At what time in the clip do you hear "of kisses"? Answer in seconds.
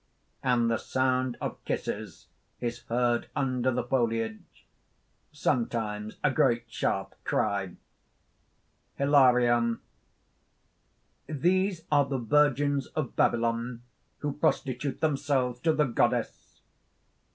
1.39-2.25